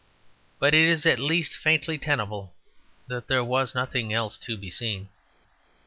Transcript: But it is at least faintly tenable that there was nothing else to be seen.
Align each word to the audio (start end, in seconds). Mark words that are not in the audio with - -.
But 0.57 0.73
it 0.73 0.87
is 0.87 1.05
at 1.05 1.19
least 1.19 1.55
faintly 1.55 1.99
tenable 1.99 2.55
that 3.05 3.27
there 3.27 3.43
was 3.43 3.75
nothing 3.75 4.11
else 4.11 4.35
to 4.39 4.57
be 4.57 4.71
seen. 4.71 5.09